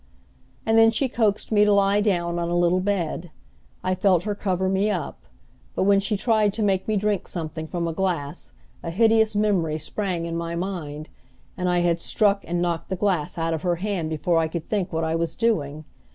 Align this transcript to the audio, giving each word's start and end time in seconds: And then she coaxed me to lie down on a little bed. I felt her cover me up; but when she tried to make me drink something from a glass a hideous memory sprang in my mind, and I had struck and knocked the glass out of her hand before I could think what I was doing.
And 0.65 0.79
then 0.79 0.89
she 0.89 1.07
coaxed 1.07 1.51
me 1.51 1.63
to 1.63 1.71
lie 1.71 2.01
down 2.01 2.39
on 2.39 2.49
a 2.49 2.55
little 2.57 2.79
bed. 2.79 3.29
I 3.83 3.93
felt 3.93 4.23
her 4.23 4.33
cover 4.33 4.67
me 4.67 4.89
up; 4.89 5.25
but 5.75 5.83
when 5.83 5.99
she 5.99 6.17
tried 6.17 6.53
to 6.53 6.63
make 6.63 6.87
me 6.87 6.97
drink 6.97 7.27
something 7.27 7.67
from 7.67 7.87
a 7.87 7.93
glass 7.93 8.51
a 8.81 8.89
hideous 8.89 9.35
memory 9.35 9.77
sprang 9.77 10.25
in 10.25 10.35
my 10.35 10.55
mind, 10.55 11.09
and 11.55 11.69
I 11.69 11.81
had 11.81 11.99
struck 11.99 12.43
and 12.47 12.63
knocked 12.63 12.89
the 12.89 12.95
glass 12.95 13.37
out 13.37 13.53
of 13.53 13.61
her 13.61 13.75
hand 13.75 14.09
before 14.09 14.39
I 14.39 14.47
could 14.47 14.67
think 14.67 14.91
what 14.91 15.03
I 15.03 15.13
was 15.13 15.35
doing. 15.35 15.85